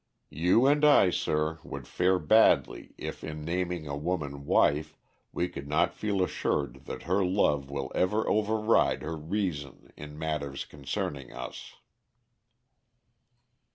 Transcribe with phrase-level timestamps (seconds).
[0.31, 4.97] You and I, sir, would fare badly if in naming a woman wife
[5.31, 10.65] we could not feel assured that her love will ever override her reason in matters
[10.65, 11.75] concerning us.